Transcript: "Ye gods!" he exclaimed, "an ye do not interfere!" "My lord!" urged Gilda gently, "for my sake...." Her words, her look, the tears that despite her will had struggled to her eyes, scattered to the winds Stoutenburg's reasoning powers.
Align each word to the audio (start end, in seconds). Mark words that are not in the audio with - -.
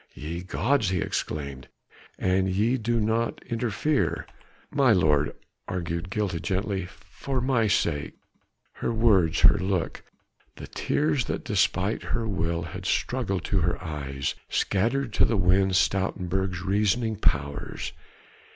"Ye 0.15 0.41
gods!" 0.41 0.89
he 0.89 0.99
exclaimed, 0.99 1.67
"an 2.17 2.47
ye 2.47 2.75
do 2.77 2.99
not 2.99 3.39
interfere!" 3.45 4.25
"My 4.71 4.91
lord!" 4.93 5.35
urged 5.67 6.09
Gilda 6.09 6.39
gently, 6.39 6.87
"for 6.87 7.39
my 7.39 7.67
sake...." 7.67 8.13
Her 8.73 8.91
words, 8.91 9.41
her 9.41 9.59
look, 9.59 10.01
the 10.55 10.65
tears 10.65 11.25
that 11.25 11.43
despite 11.45 12.01
her 12.01 12.27
will 12.27 12.63
had 12.63 12.87
struggled 12.87 13.43
to 13.45 13.59
her 13.59 13.79
eyes, 13.79 14.33
scattered 14.49 15.13
to 15.13 15.23
the 15.25 15.37
winds 15.37 15.77
Stoutenburg's 15.77 16.63
reasoning 16.63 17.15
powers. 17.17 17.93